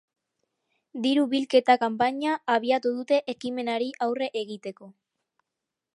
[1.03, 4.93] Diru-bilketa kanpaina abiatu dute ekimenari aurre egiteko.